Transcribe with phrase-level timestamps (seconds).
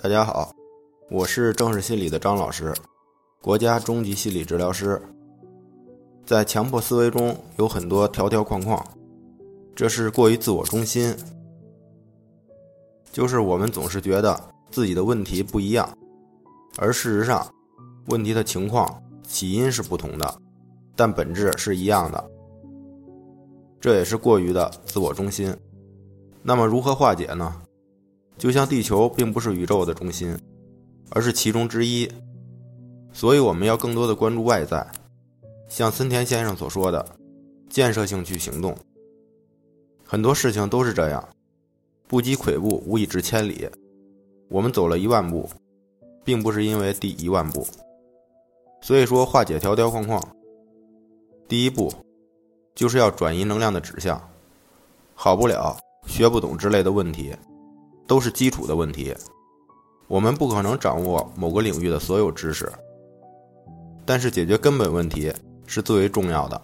[0.00, 0.54] 大家好，
[1.10, 2.72] 我是正视心理的张老师，
[3.42, 5.00] 国家中级心理治疗师。
[6.24, 8.80] 在强迫思维中有很多条条框框，
[9.74, 11.12] 这是过于自我中心，
[13.10, 14.40] 就是我们总是觉得
[14.70, 15.88] 自己的问题不一样，
[16.76, 17.52] 而事实上，
[18.06, 20.32] 问题的情况起因是不同的，
[20.94, 22.30] 但本质是一样的。
[23.80, 25.52] 这也是过于的自我中心。
[26.40, 27.62] 那么如何化解呢？
[28.38, 30.38] 就像地球并不是宇宙的中心，
[31.10, 32.08] 而是其中之一，
[33.12, 34.86] 所以我们要更多的关注外在，
[35.68, 37.04] 像森田先生所说的，
[37.68, 38.76] 建设性去行动。
[40.04, 41.28] 很多事情都是这样，
[42.06, 43.68] 不积跬步，无以至千里。
[44.48, 45.50] 我们走了一万步，
[46.24, 47.66] 并不是因为第一万步。
[48.80, 50.22] 所以说，化解条条框框，
[51.48, 51.92] 第一步
[52.74, 54.18] 就是要转移能量的指向，
[55.14, 55.76] 好不了，
[56.06, 57.34] 学不懂之类的问题。
[58.08, 59.14] 都是基础的问题，
[60.08, 62.72] 我们不可能掌握某个领域的所有知识，
[64.06, 65.30] 但是解决根本问题
[65.66, 66.60] 是最为重要的。